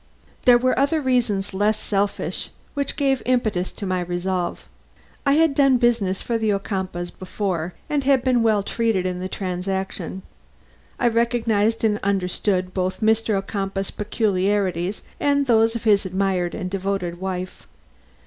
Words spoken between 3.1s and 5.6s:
impetus to my resolve. I had